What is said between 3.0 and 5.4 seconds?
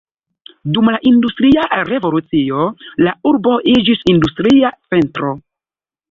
la urbo iĝis industria centro.